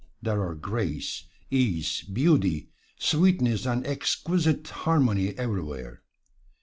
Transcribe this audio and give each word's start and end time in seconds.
There 0.19 0.41
are 0.41 0.55
grace, 0.55 1.25
ease, 1.51 2.01
beauty, 2.01 2.69
sweetness 2.97 3.67
and 3.67 3.85
exquisite 3.85 4.67
harmony 4.67 5.37
everywhere. 5.37 6.01